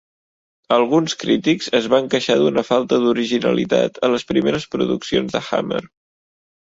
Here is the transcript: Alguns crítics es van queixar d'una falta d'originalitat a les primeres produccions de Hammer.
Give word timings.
Alguns 0.75 1.13
crítics 1.23 1.67
es 1.81 1.89
van 1.93 2.09
queixar 2.13 2.37
d'una 2.41 2.65
falta 2.69 3.01
d'originalitat 3.03 4.01
a 4.09 4.13
les 4.15 4.29
primeres 4.33 4.67
produccions 4.73 5.37
de 5.37 5.43
Hammer. 5.51 5.83